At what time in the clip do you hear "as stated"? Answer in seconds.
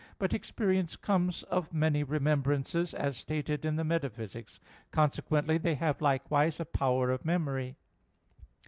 2.95-3.63